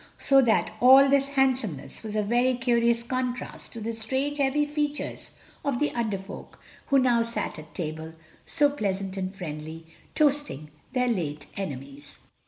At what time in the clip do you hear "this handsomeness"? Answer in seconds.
1.07-2.01